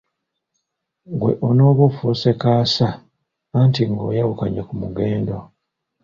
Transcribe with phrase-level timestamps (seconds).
[1.11, 2.87] Ggwe onooba ofuuse" kaasa"
[3.59, 5.37] anti ng'oyawukanye ku mugendo.